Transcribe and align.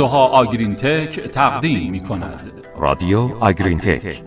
سوها 0.00 0.26
آگرین 0.26 0.76
تک 0.76 1.20
تقدیم 1.20 1.90
می 1.90 2.00
کند 2.00 2.52
رادیو 2.78 3.18
آگرین 3.40 3.78
تک 3.78 4.22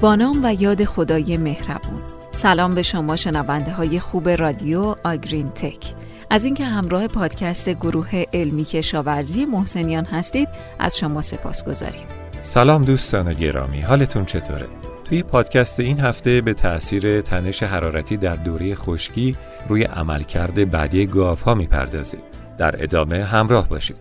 با 0.00 0.14
نام 0.14 0.40
و 0.44 0.54
یاد 0.60 0.84
خدای 0.84 1.36
مهربون. 1.36 2.02
سلام 2.30 2.74
به 2.74 2.82
شما 2.82 3.16
شنونده 3.16 3.72
های 3.72 4.00
خوب 4.00 4.28
رادیو 4.28 4.94
آگرین 5.04 5.48
تک 5.48 5.94
از 6.30 6.44
اینکه 6.44 6.64
همراه 6.64 7.08
پادکست 7.08 7.68
گروه 7.68 8.24
علمی 8.32 8.64
کشاورزی 8.64 9.44
محسنیان 9.44 10.04
هستید 10.04 10.48
از 10.78 10.98
شما 10.98 11.22
سپاس 11.22 11.64
گذاریم 11.64 12.06
سلام 12.42 12.82
دوستان 12.82 13.32
گرامی 13.32 13.80
حالتون 13.80 14.24
چطوره؟ 14.24 14.66
توی 15.08 15.22
پادکست 15.22 15.80
این 15.80 16.00
هفته 16.00 16.40
به 16.40 16.54
تأثیر 16.54 17.20
تنش 17.20 17.62
حرارتی 17.62 18.16
در 18.16 18.36
دوره 18.36 18.74
خشکی 18.74 19.36
روی 19.68 19.82
عملکرد 19.82 20.70
بعدی 20.70 21.06
گاف 21.06 21.42
ها 21.42 21.54
می‌پردازیم 21.54 22.20
در 22.58 22.82
ادامه 22.82 23.24
همراه 23.24 23.68
باشید 23.68 23.96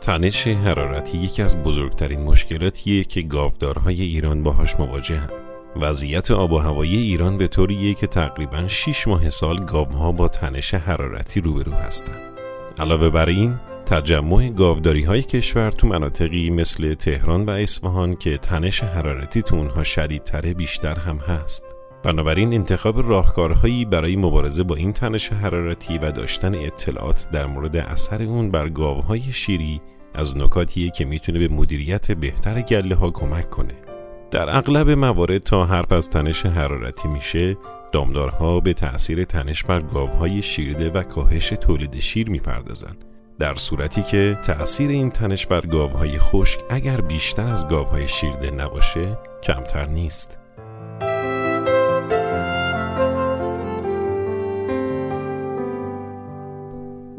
تنش 0.00 0.46
حرارتی 0.46 1.18
یکی 1.18 1.42
از 1.42 1.56
بزرگترین 1.56 2.20
مشکلاتیه 2.20 3.04
که 3.04 3.22
گاودارهای 3.22 4.02
ایران 4.02 4.42
باهاش 4.42 4.76
مواجهند. 4.76 5.45
وضعیت 5.80 6.30
آب 6.30 6.52
و 6.52 6.58
هوایی 6.58 6.96
ایران 6.96 7.38
به 7.38 7.48
طوریه 7.48 7.94
که 7.94 8.06
تقریبا 8.06 8.68
6 8.68 9.08
ماه 9.08 9.30
سال 9.30 9.64
گاوها 9.64 10.12
با 10.12 10.28
تنش 10.28 10.74
حرارتی 10.74 11.40
روبرو 11.40 11.72
هستند. 11.72 12.38
علاوه 12.78 13.08
بر 13.08 13.28
این 13.28 13.54
تجمع 13.86 14.48
گاوداری 14.48 15.02
های 15.02 15.22
کشور 15.22 15.70
تو 15.70 15.86
مناطقی 15.86 16.50
مثل 16.50 16.94
تهران 16.94 17.44
و 17.44 17.50
اصفهان 17.50 18.16
که 18.16 18.38
تنش 18.38 18.82
حرارتی 18.82 19.42
تو 19.42 19.56
اونها 19.56 19.84
شدیدتره 19.84 20.54
بیشتر 20.54 20.94
هم 20.94 21.16
هست. 21.16 21.64
بنابراین 22.02 22.54
انتخاب 22.54 23.08
راهکارهایی 23.08 23.84
برای 23.84 24.16
مبارزه 24.16 24.62
با 24.62 24.74
این 24.74 24.92
تنش 24.92 25.28
حرارتی 25.32 25.98
و 25.98 26.12
داشتن 26.12 26.54
اطلاعات 26.54 27.28
در 27.32 27.46
مورد 27.46 27.76
اثر 27.76 28.22
اون 28.22 28.50
بر 28.50 28.68
گاوهای 28.68 29.32
شیری 29.32 29.80
از 30.14 30.36
نکاتیه 30.36 30.90
که 30.90 31.04
می‌تونه 31.04 31.38
به 31.38 31.54
مدیریت 31.54 32.12
بهتر 32.12 32.60
گله 32.60 32.94
ها 32.94 33.10
کمک 33.10 33.50
کنه. 33.50 33.85
در 34.30 34.56
اغلب 34.56 34.90
موارد 34.90 35.38
تا 35.38 35.64
حرف 35.64 35.92
از 35.92 36.10
تنش 36.10 36.46
حرارتی 36.46 37.08
میشه 37.08 37.56
دامدارها 37.92 38.60
به 38.60 38.74
تأثیر 38.74 39.24
تنش 39.24 39.64
بر 39.64 39.80
گاوهای 39.80 40.42
شیرده 40.42 40.90
و 40.90 41.02
کاهش 41.02 41.48
تولید 41.48 42.00
شیر 42.00 42.30
می‌پردازند. 42.30 43.04
در 43.38 43.54
صورتی 43.54 44.02
که 44.02 44.38
تأثیر 44.44 44.90
این 44.90 45.10
تنش 45.10 45.46
بر 45.46 45.60
گاوهای 45.60 46.18
خشک 46.18 46.60
اگر 46.70 47.00
بیشتر 47.00 47.46
از 47.46 47.68
گاوهای 47.68 48.08
شیرده 48.08 48.50
نباشه 48.50 49.18
کمتر 49.42 49.84
نیست. 49.84 50.38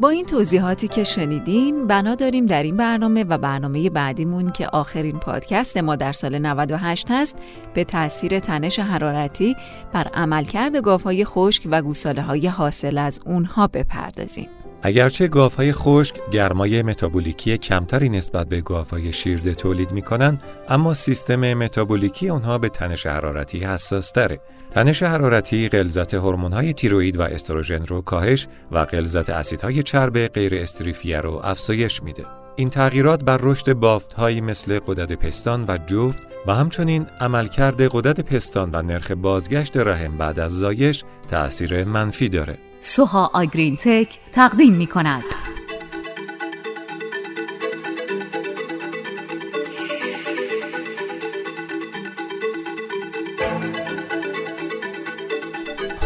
با 0.00 0.08
این 0.08 0.26
توضیحاتی 0.26 0.88
که 0.88 1.04
شنیدین 1.04 1.86
بنا 1.86 2.14
داریم 2.14 2.46
در 2.46 2.62
این 2.62 2.76
برنامه 2.76 3.24
و 3.24 3.38
برنامه 3.38 3.90
بعدیمون 3.90 4.50
که 4.50 4.66
آخرین 4.66 5.18
پادکست 5.18 5.76
ما 5.76 5.96
در 5.96 6.12
سال 6.12 6.38
98 6.38 7.06
هست 7.10 7.36
به 7.74 7.84
تاثیر 7.84 8.38
تنش 8.40 8.78
حرارتی 8.78 9.56
بر 9.92 10.08
عملکرد 10.14 10.76
گاوهای 10.76 11.24
خشک 11.24 11.68
و 11.70 11.82
گوساله 11.82 12.22
های 12.22 12.46
حاصل 12.46 12.98
از 12.98 13.20
اونها 13.26 13.66
بپردازیم. 13.66 14.48
اگرچه 14.82 15.28
گاوهای 15.28 15.72
خشک 15.72 16.16
گرمای 16.30 16.82
متابولیکی 16.82 17.58
کمتری 17.58 18.08
نسبت 18.08 18.48
به 18.48 18.60
گاوهای 18.60 19.12
شیرده 19.12 19.54
تولید 19.54 19.92
می 19.92 20.02
کنند 20.02 20.42
اما 20.68 20.94
سیستم 20.94 21.54
متابولیکی 21.54 22.30
آنها 22.30 22.58
به 22.58 22.68
تنش 22.68 23.06
حرارتی 23.06 23.58
حساس 23.58 24.10
تره. 24.10 24.40
تنش 24.70 25.02
حرارتی 25.02 25.68
غلظت 25.68 26.14
هورمون‌های 26.14 26.72
تیروئید 26.72 27.16
و 27.16 27.22
استروژن 27.22 27.86
رو 27.86 28.00
کاهش 28.00 28.46
و 28.72 28.84
غلظت 28.84 29.30
اسیدهای 29.30 29.82
چرب 29.82 30.26
غیر 30.26 30.54
استریفیه 30.54 31.20
رو 31.20 31.40
افزایش 31.44 32.02
میده. 32.02 32.24
این 32.56 32.70
تغییرات 32.70 33.24
بر 33.24 33.38
رشد 33.42 33.72
بافتهایی 33.72 34.40
مثل 34.40 34.80
قدرت 34.86 35.12
پستان 35.12 35.64
و 35.68 35.78
جفت 35.86 36.26
و 36.46 36.54
همچنین 36.54 37.06
عملکرد 37.20 37.82
قدرت 37.82 38.20
پستان 38.20 38.70
و 38.72 38.82
نرخ 38.82 39.10
بازگشت 39.10 39.76
رحم 39.76 40.18
بعد 40.18 40.40
از 40.40 40.52
زایش 40.52 41.04
تأثیر 41.30 41.84
منفی 41.84 42.28
داره. 42.28 42.58
سوها 42.80 43.30
آگرین 43.34 43.76
تک 43.76 44.18
تقدیم 44.32 44.74
می 44.74 44.86
کند. 44.86 45.24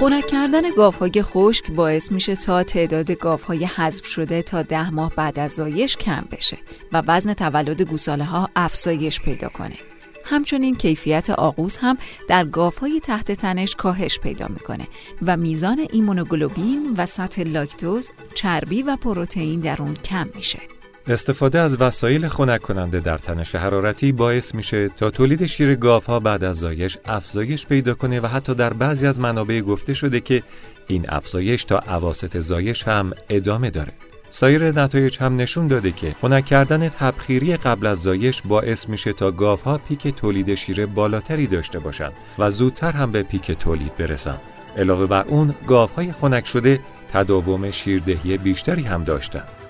خنک 0.02 0.26
کردن 0.26 0.70
گاوهای 0.70 1.22
خشک 1.22 1.70
باعث 1.70 2.12
میشه 2.12 2.36
تا 2.36 2.62
تعداد 2.62 3.10
گاوهای 3.10 3.64
حذف 3.64 4.06
شده 4.06 4.42
تا 4.42 4.62
ده 4.62 4.90
ماه 4.90 5.12
بعد 5.16 5.38
از 5.38 5.52
زایش 5.52 5.96
کم 5.96 6.24
بشه 6.32 6.58
و 6.92 7.02
وزن 7.06 7.34
تولد 7.34 7.82
گوساله 7.82 8.24
ها 8.24 8.48
افزایش 8.56 9.20
پیدا 9.20 9.48
کنه. 9.48 9.91
همچنین 10.24 10.76
کیفیت 10.76 11.30
آغوز 11.30 11.76
هم 11.76 11.98
در 12.28 12.44
گاوهای 12.44 13.00
تحت 13.00 13.32
تنش 13.32 13.74
کاهش 13.74 14.18
پیدا 14.18 14.46
می‌کنه 14.48 14.88
و 15.26 15.36
میزان 15.36 15.86
ایمونوگلوبین 15.92 16.94
و 16.98 17.06
سطح 17.06 17.42
لاکتوز، 17.42 18.10
چربی 18.34 18.82
و 18.82 18.96
پروتئین 18.96 19.60
در 19.60 19.82
اون 19.82 19.94
کم 19.94 20.28
میشه. 20.34 20.58
استفاده 21.06 21.60
از 21.60 21.80
وسایل 21.80 22.28
خنک 22.28 22.62
کننده 22.62 23.00
در 23.00 23.18
تنش 23.18 23.54
حرارتی 23.54 24.12
باعث 24.12 24.54
میشه 24.54 24.88
تا 24.88 25.10
تولید 25.10 25.46
شیر 25.46 25.74
گاوها 25.74 26.20
بعد 26.20 26.44
از 26.44 26.56
زایش 26.56 26.98
افزایش 27.04 27.66
پیدا 27.66 27.94
کنه 27.94 28.20
و 28.20 28.26
حتی 28.26 28.54
در 28.54 28.72
بعضی 28.72 29.06
از 29.06 29.20
منابع 29.20 29.60
گفته 29.60 29.94
شده 29.94 30.20
که 30.20 30.42
این 30.86 31.06
افزایش 31.08 31.64
تا 31.64 31.78
اواسط 31.78 32.38
زایش 32.38 32.88
هم 32.88 33.12
ادامه 33.28 33.70
داره. 33.70 33.92
سایر 34.34 34.80
نتایج 34.80 35.18
هم 35.20 35.36
نشون 35.36 35.66
داده 35.66 35.92
که 35.92 36.16
خنک 36.20 36.44
کردن 36.44 36.88
تبخیری 36.88 37.56
قبل 37.56 37.86
از 37.86 38.02
زایش 38.02 38.42
باعث 38.44 38.88
میشه 38.88 39.12
تا 39.12 39.30
گاوها 39.30 39.78
پیک 39.78 40.08
تولید 40.08 40.54
شیر 40.54 40.86
بالاتری 40.86 41.46
داشته 41.46 41.78
باشند 41.78 42.12
و 42.38 42.50
زودتر 42.50 42.92
هم 42.92 43.12
به 43.12 43.22
پیک 43.22 43.50
تولید 43.50 43.96
برسن. 43.96 44.38
علاوه 44.76 45.06
بر 45.06 45.24
اون 45.28 45.54
گاوهای 45.66 46.12
خنک 46.12 46.46
شده 46.46 46.80
تداوم 47.08 47.70
شیردهی 47.70 48.36
بیشتری 48.36 48.82
هم 48.82 49.04
داشتند. 49.04 49.61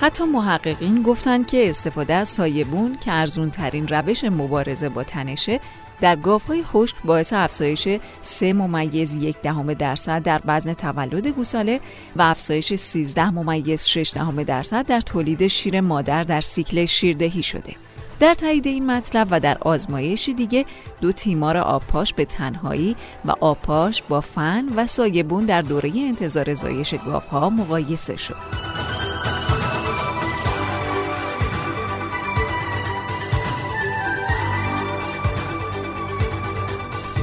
حتی 0.00 0.24
محققین 0.24 1.02
گفتن 1.02 1.42
که 1.42 1.70
استفاده 1.70 2.14
از 2.14 2.28
سایبون 2.28 2.98
که 3.04 3.12
ارزون 3.12 3.50
ترین 3.50 3.88
روش 3.88 4.24
مبارزه 4.24 4.88
با 4.88 5.04
تنشه 5.04 5.60
در 6.00 6.16
گاوهای 6.16 6.62
خشک 6.62 6.96
باعث 7.04 7.32
افزایش 7.32 7.88
3 8.20 8.52
ممیز 8.52 9.12
یک 9.14 9.36
دهم 9.42 9.74
درصد 9.74 10.22
در 10.22 10.40
وزن 10.44 10.74
تولد 10.74 11.26
گوساله 11.26 11.80
و 12.16 12.22
افزایش 12.22 12.74
13 12.74 13.30
ممیز 13.30 13.84
6 13.84 14.12
دهم 14.14 14.42
درصد 14.42 14.86
در 14.86 15.00
تولید 15.00 15.46
شیر 15.46 15.80
مادر 15.80 16.24
در 16.24 16.40
سیکل 16.40 16.84
شیردهی 16.84 17.42
شده. 17.42 17.72
در 18.20 18.34
تایید 18.34 18.66
این 18.66 18.86
مطلب 18.90 19.28
و 19.30 19.40
در 19.40 19.58
آزمایشی 19.60 20.34
دیگه 20.34 20.64
دو 21.00 21.12
تیمار 21.12 21.56
آبپاش 21.56 22.14
به 22.14 22.24
تنهایی 22.24 22.96
و 23.24 23.30
آبپاش 23.40 24.02
با 24.08 24.20
فن 24.20 24.66
و 24.76 24.86
سایبون 24.86 25.44
در 25.44 25.62
دوره 25.62 25.92
انتظار 25.96 26.54
زایش 26.54 26.94
گاوها 26.94 27.50
مقایسه 27.50 28.16
شد. 28.16 28.65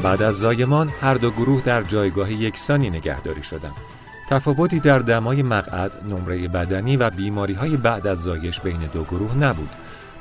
بعد 0.03 0.21
از 0.21 0.35
زایمان 0.35 0.89
هر 1.01 1.13
دو 1.13 1.31
گروه 1.31 1.61
در 1.61 1.81
جایگاه 1.81 2.33
یکسانی 2.33 2.89
نگهداری 2.89 3.43
شدند. 3.43 3.75
تفاوتی 4.29 4.79
در 4.79 4.99
دمای 4.99 5.43
مقعد، 5.43 5.91
نمره 6.09 6.47
بدنی 6.47 6.97
و 6.97 7.09
بیماری 7.09 7.53
های 7.53 7.77
بعد 7.77 8.07
از 8.07 8.19
زایش 8.19 8.61
بین 8.61 8.79
دو 8.93 9.03
گروه 9.03 9.37
نبود. 9.37 9.69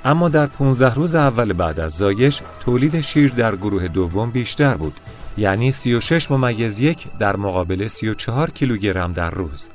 اما 0.05 0.29
در 0.29 0.47
15 0.47 0.95
روز 0.95 1.15
اول 1.15 1.53
بعد 1.53 1.81
از 1.81 1.93
زایش 1.93 2.43
تولید 2.61 3.01
شیر 3.01 3.33
در 3.33 3.57
گروه 3.57 3.89
دوم 3.89 4.31
بیشتر 4.31 4.75
بود. 4.75 5.01
یعنی 5.39 5.73
36 5.73 6.31
ممیز 6.31 6.81
یک 6.81 7.07
در 7.19 7.37
مقابل 7.37 7.89
34 7.89 8.51
کیلوگرم 8.51 9.13
در 9.13 9.31
روز. 9.31 9.69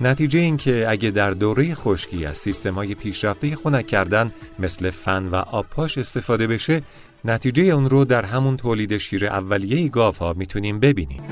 نتیجه 0.00 0.40
این 0.40 0.56
که 0.56 0.86
اگه 0.88 1.10
در 1.10 1.30
دوره 1.30 1.74
خشکی 1.74 2.26
از 2.26 2.36
سیستمای 2.36 2.94
پیشرفته 2.94 3.56
خنک 3.56 3.86
کردن 3.86 4.32
مثل 4.58 4.90
فن 4.90 5.26
و 5.26 5.34
آبپاش 5.34 5.98
استفاده 5.98 6.46
بشه 6.46 6.82
نتیجه 7.24 7.62
اون 7.62 7.90
رو 7.90 8.04
در 8.04 8.24
همون 8.24 8.56
تولید 8.56 8.98
شیر 8.98 9.26
اولیه 9.26 9.88
گاف 9.88 10.18
ها 10.18 10.32
می‌تونیم 10.32 10.80
ببینیم. 10.80 11.22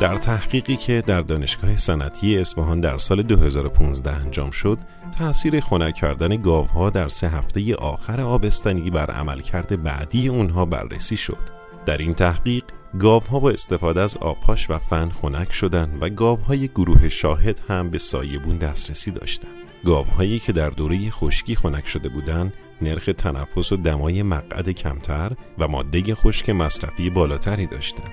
در 0.00 0.16
تحقیقی 0.16 0.76
که 0.76 1.02
در 1.06 1.20
دانشگاه 1.20 1.76
صنعتی 1.76 2.38
اصفهان 2.38 2.80
در 2.80 2.98
سال 2.98 3.22
2015 3.22 4.10
انجام 4.10 4.50
شد، 4.50 4.78
تأثیر 5.18 5.60
خنک 5.60 5.94
کردن 5.94 6.42
گاوها 6.42 6.90
در 6.90 7.08
سه 7.08 7.28
هفته 7.28 7.74
آخر 7.74 8.20
آبستنی 8.20 8.90
بر 8.90 9.10
عملکرد 9.10 9.82
بعدی 9.82 10.28
اونها 10.28 10.64
بررسی 10.64 11.16
شد. 11.16 11.38
در 11.86 11.98
این 11.98 12.14
تحقیق 12.14 12.64
گاوها 12.98 13.40
با 13.40 13.50
استفاده 13.50 14.00
از 14.00 14.16
آبهاش 14.16 14.70
و 14.70 14.78
فن 14.78 15.10
خنک 15.10 15.52
شدند 15.52 15.98
و 16.02 16.08
گاوهای 16.08 16.68
گروه 16.68 17.08
شاهد 17.08 17.60
هم 17.68 17.90
به 17.90 17.98
سایبون 17.98 18.58
دسترسی 18.58 19.10
داشتند. 19.10 19.50
گاوهایی 19.84 20.38
که 20.38 20.52
در 20.52 20.70
دوره 20.70 21.10
خشکی 21.10 21.54
خنک 21.54 21.88
شده 21.88 22.08
بودند 22.08 22.52
نرخ 22.82 23.10
تنفس 23.18 23.72
و 23.72 23.76
دمای 23.76 24.22
مقعد 24.22 24.70
کمتر 24.70 25.32
و 25.58 25.68
ماده 25.68 26.14
خشک 26.14 26.50
مصرفی 26.50 27.10
بالاتری 27.10 27.66
داشتند. 27.66 28.12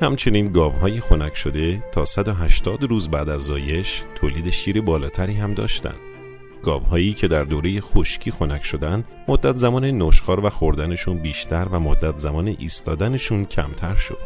همچنین 0.00 0.52
گاوهای 0.52 1.00
خنک 1.00 1.36
شده 1.36 1.82
تا 1.92 2.04
180 2.04 2.84
روز 2.84 3.08
بعد 3.08 3.28
از 3.28 3.42
زایش 3.42 4.02
تولید 4.14 4.50
شیر 4.50 4.80
بالاتری 4.80 5.34
هم 5.34 5.54
داشتند. 5.54 6.13
گاوهایی 6.64 7.12
که 7.12 7.28
در 7.28 7.44
دوره 7.44 7.80
خشکی 7.80 8.30
خنک 8.30 8.64
شدن 8.64 9.04
مدت 9.28 9.56
زمان 9.56 9.84
نشخار 9.84 10.46
و 10.46 10.50
خوردنشون 10.50 11.18
بیشتر 11.18 11.68
و 11.70 11.80
مدت 11.80 12.16
زمان 12.16 12.56
ایستادنشون 12.58 13.44
کمتر 13.44 13.96
شد. 13.96 14.18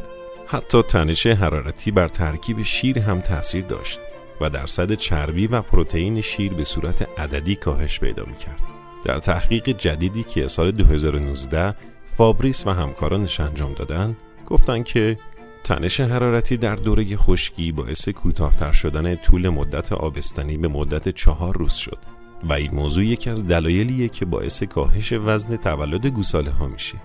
حتی 0.46 0.82
تنش 0.82 1.26
حرارتی 1.26 1.90
بر 1.90 2.08
ترکیب 2.08 2.62
شیر 2.62 2.98
هم 2.98 3.20
تاثیر 3.20 3.64
داشت 3.64 4.00
و 4.40 4.50
درصد 4.50 4.94
چربی 4.94 5.46
و 5.46 5.62
پروتئین 5.62 6.20
شیر 6.20 6.54
به 6.54 6.64
صورت 6.64 7.08
عددی 7.18 7.56
کاهش 7.56 8.00
پیدا 8.00 8.24
می‌کرد. 8.24 8.62
در 9.04 9.18
تحقیق 9.18 9.68
جدیدی 9.68 10.24
که 10.24 10.48
سال 10.48 10.70
2019 10.70 11.74
فابریس 12.16 12.66
و 12.66 12.70
همکارانش 12.70 13.40
انجام 13.40 13.72
دادن 13.72 14.16
گفتند 14.46 14.84
که 14.84 15.18
تنش 15.64 16.00
حرارتی 16.00 16.56
در 16.56 16.76
دوره 16.76 17.16
خشکی 17.16 17.72
باعث 17.72 18.08
کوتاهتر 18.08 18.72
شدن 18.72 19.14
طول 19.14 19.48
مدت 19.48 19.92
آبستنی 19.92 20.56
به 20.56 20.68
مدت 20.68 21.08
چهار 21.08 21.58
روز 21.58 21.74
شد 21.74 22.17
و 22.44 22.52
این 22.52 22.74
موضوع 22.74 23.04
یکی 23.04 23.30
از 23.30 23.46
دلایلیه 23.46 24.08
که 24.08 24.24
باعث 24.24 24.62
کاهش 24.62 25.12
وزن 25.12 25.56
تولد 25.56 26.06
گوساله 26.06 26.50
ها 26.50 26.66
میشه. 26.66 26.98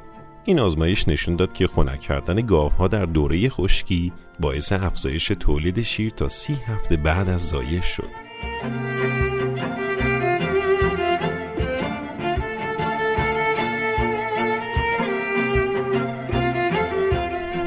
این 0.45 0.59
آزمایش 0.59 1.07
نشون 1.07 1.35
داد 1.35 1.53
که 1.53 1.67
خنک 1.67 1.99
کردن 1.99 2.35
گاوها 2.35 2.87
در 2.87 3.05
دوره 3.05 3.49
خشکی 3.49 4.13
باعث 4.39 4.71
افزایش 4.71 5.27
تولید 5.27 5.81
شیر 5.81 6.09
تا 6.09 6.29
سی 6.29 6.53
هفته 6.53 6.97
بعد 6.97 7.29
از 7.29 7.41
زایش 7.41 7.85
شد. 7.85 8.23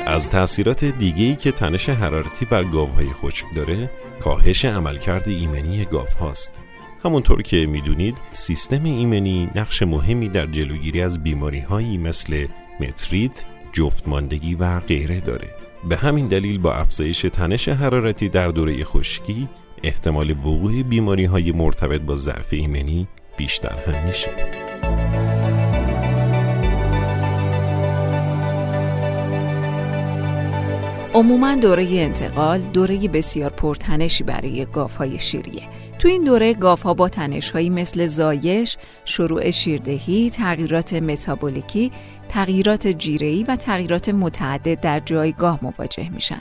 از 0.06 0.30
تأثیرات 0.30 0.84
دیگه‌ای 0.84 1.36
که 1.36 1.52
تنش 1.52 1.88
حرارتی 1.88 2.44
بر 2.44 2.64
گاوهای 2.64 3.12
خشک 3.12 3.44
داره 3.54 3.90
کاهش 4.20 4.64
عملکرد 4.64 5.28
ایمنی 5.28 5.84
گاو 5.84 6.06
هاست 6.20 6.52
همونطور 7.06 7.42
که 7.42 7.66
می‌دونید 7.66 8.18
سیستم 8.30 8.84
ایمنی 8.84 9.50
نقش 9.54 9.82
مهمی 9.82 10.28
در 10.28 10.46
جلوگیری 10.46 11.02
از 11.02 11.22
بیماری 11.22 11.60
هایی 11.60 11.98
مثل 11.98 12.46
متریت، 12.80 13.44
جفتماندگی 13.72 14.54
و 14.54 14.80
غیره 14.80 15.20
داره. 15.20 15.48
به 15.88 15.96
همین 15.96 16.26
دلیل 16.26 16.58
با 16.58 16.74
افزایش 16.74 17.20
تنش 17.20 17.68
حرارتی 17.68 18.28
در 18.28 18.48
دوره 18.48 18.84
خشکی 18.84 19.48
احتمال 19.82 20.30
وقوع 20.30 20.82
بیماری 20.82 21.24
های 21.24 21.52
مرتبط 21.52 22.00
با 22.00 22.16
ضعف 22.16 22.52
ایمنی 22.52 23.08
بیشتر 23.36 23.78
هم 23.86 24.06
میشه. 24.06 24.30
عموما 31.14 31.54
دوره 31.54 31.86
انتقال 31.90 32.60
دوره 32.60 33.08
بسیار 33.08 33.50
پرتنشی 33.50 34.24
برای 34.24 34.66
گاوهای 34.72 35.18
شیریه. 35.18 35.85
تو 35.98 36.08
این 36.08 36.24
دوره 36.24 36.54
گاوها 36.54 36.94
با 36.94 37.08
تنشهایی 37.08 37.70
مثل 37.70 38.06
زایش، 38.06 38.76
شروع 39.04 39.50
شیردهی، 39.50 40.30
تغییرات 40.30 40.94
متابولیکی، 40.94 41.92
تغییرات 42.28 42.86
جیره‌ای 42.86 43.42
و 43.42 43.56
تغییرات 43.56 44.08
متعدد 44.08 44.80
در 44.80 45.00
جایگاه 45.00 45.58
مواجه 45.62 46.08
میشن. 46.08 46.40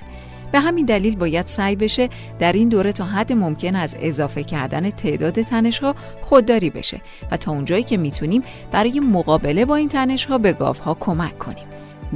به 0.52 0.60
همین 0.60 0.86
دلیل 0.86 1.16
باید 1.16 1.48
سعی 1.48 1.76
بشه 1.76 2.10
در 2.40 2.54
این 2.54 2.70
دوره 2.70 2.92
تا 2.92 3.04
حد 3.04 3.34
ممکن 3.34 3.76
از 3.76 3.96
اضافه 4.00 4.44
کردن 4.44 4.90
تعداد 4.90 5.42
تنشها 5.42 5.96
خودداری 6.22 6.70
بشه 6.70 7.02
و 7.32 7.38
تا 7.38 7.52
اونجایی 7.52 7.84
که 7.84 7.98
می‌تونیم 7.98 8.44
برای 8.72 9.00
مقابله 9.00 9.66
با 9.66 9.76
این 9.76 9.90
تنشها 9.90 10.38
به 10.38 10.54
گاوها 10.54 10.98
کمک 11.00 11.38
کنیم. 11.38 11.68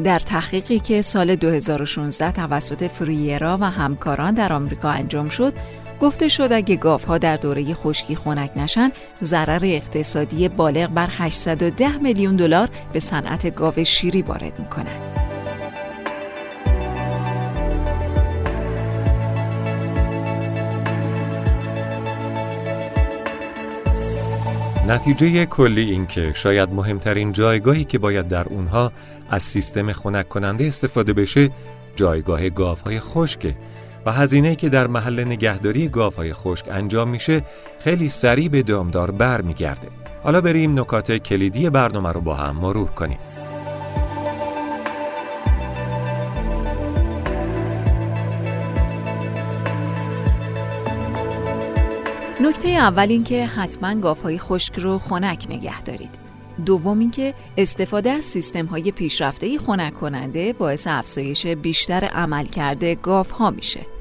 در 0.03 0.19
تحقیقی 0.19 0.79
که 0.79 1.01
سال 1.01 1.35
2016 1.35 2.31
توسط 2.31 2.83
فریرا 2.83 3.57
و 3.61 3.63
همکاران 3.63 4.33
در 4.33 4.53
آمریکا 4.53 4.89
انجام 4.89 5.29
شد، 5.29 5.53
گفته 5.99 6.27
شد 6.27 6.49
اگه 6.51 6.75
گاوها 6.75 7.17
در 7.17 7.37
دوره 7.37 7.73
خشکی 7.73 8.15
خنک 8.15 8.51
نشن، 8.55 8.91
ضرر 9.23 9.61
اقتصادی 9.63 10.49
بالغ 10.49 10.89
بر 10.89 11.07
810 11.11 11.97
میلیون 11.97 12.35
دلار 12.35 12.69
به 12.93 12.99
صنعت 12.99 13.55
گاو 13.55 13.83
شیری 13.83 14.21
وارد 14.21 14.59
می‌کنند. 14.59 15.19
نتیجه 24.87 25.45
کلی 25.45 25.91
این 25.91 26.07
که 26.07 26.33
شاید 26.35 26.69
مهمترین 26.69 27.31
جایگاهی 27.31 27.83
که 27.83 27.99
باید 27.99 28.27
در 28.27 28.47
اونها 28.47 28.91
از 29.29 29.43
سیستم 29.43 29.91
خنک 29.91 30.29
کننده 30.29 30.65
استفاده 30.65 31.13
بشه 31.13 31.49
جایگاه 31.95 32.49
گاوهای 32.49 32.99
خشکه 32.99 33.55
و 34.09 34.11
هزینه‌ای 34.11 34.55
که 34.55 34.69
در 34.69 34.87
محل 34.87 35.23
نگهداری 35.23 35.87
گاوهای 35.87 36.33
خشک 36.33 36.65
انجام 36.71 37.09
میشه 37.09 37.41
خیلی 37.79 38.09
سریع 38.09 38.49
به 38.49 38.63
دامدار 38.63 39.11
برمیگرده. 39.11 39.87
حالا 40.23 40.41
بریم 40.41 40.79
نکات 40.79 41.11
کلیدی 41.11 41.69
برنامه 41.69 42.11
رو 42.11 42.21
با 42.21 42.35
هم 42.35 42.55
مرور 42.55 42.87
کنیم. 42.89 43.17
نکته 52.41 52.69
اول 52.69 53.07
این 53.09 53.23
که 53.23 53.45
حتما 53.45 53.95
گاوهای 53.95 54.37
خشک 54.37 54.79
رو 54.79 54.97
خنک 54.97 55.47
نگه 55.49 55.81
دارید. 55.81 56.15
دوم 56.65 56.99
اینکه 56.99 57.33
استفاده 57.57 58.11
از 58.11 58.23
سیستم 58.23 58.65
های 58.65 58.91
پیشرفته 58.91 59.57
خنک 59.57 59.93
کننده 59.93 60.53
باعث 60.53 60.87
افزایش 60.87 61.47
بیشتر 61.47 62.03
عملکرد 62.03 62.83
گاف 62.83 63.31
ها 63.31 63.51
میشه. 63.51 63.98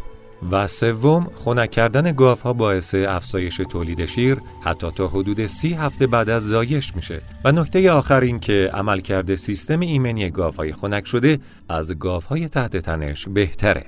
و 0.51 0.67
سوم 0.67 1.31
خنک 1.35 1.71
کردن 1.71 2.13
گاف 2.13 2.41
ها 2.41 2.53
باعث 2.53 2.95
افزایش 2.95 3.57
تولید 3.57 4.05
شیر 4.05 4.39
حتی 4.65 4.91
تا 4.91 5.09
حدود 5.09 5.47
سی 5.47 5.75
هفته 5.75 6.07
بعد 6.07 6.31
از 6.31 6.43
زایش 6.43 6.97
میشه. 6.97 7.23
و 7.45 7.53
نکته 7.53 7.91
آخر 7.91 8.21
این 8.21 8.41
که 8.41 8.71
عملکرد 8.75 9.37
سیستم 9.37 9.81
ایمنی 9.81 10.31
گاف 10.31 10.57
های 10.57 10.73
خنک 10.73 11.07
شده 11.07 11.39
از 11.69 11.99
گاف 11.99 12.25
های 12.25 12.49
تحت 12.49 12.77
تنش 12.77 13.29
بهتره. 13.29 13.87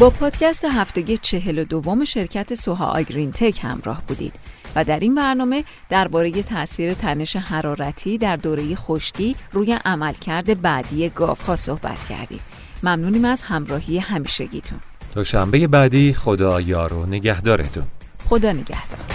با 0.00 0.10
پادکست 0.10 0.64
هفتگی 0.64 1.16
چهل 1.16 1.58
و 1.58 1.64
دوم 1.64 2.04
شرکت 2.04 2.54
سوها 2.54 2.86
آگرین 2.86 3.30
تک 3.30 3.60
همراه 3.62 4.02
بودید. 4.08 4.51
و 4.76 4.84
در 4.84 4.98
این 4.98 5.14
برنامه 5.14 5.64
درباره 5.88 6.42
تاثیر 6.42 6.94
تنش 6.94 7.36
حرارتی 7.36 8.18
در 8.18 8.36
دوره 8.36 8.74
خشکی 8.74 9.36
روی 9.52 9.78
عملکرد 9.84 10.62
بعدی 10.62 11.08
گاف 11.08 11.42
ها 11.42 11.56
صحبت 11.56 12.06
کردیم. 12.08 12.40
ممنونیم 12.82 13.24
از 13.24 13.42
همراهی 13.42 13.98
همیشگیتون. 13.98 14.78
تا 15.14 15.24
شنبه 15.24 15.66
بعدی 15.66 16.12
خدا 16.12 16.60
یار 16.60 16.92
و 16.92 17.06
نگهدارتون. 17.06 17.84
خدا 18.28 18.52
نگهدار. 18.52 19.11